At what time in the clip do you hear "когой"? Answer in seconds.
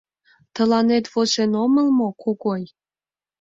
2.23-2.63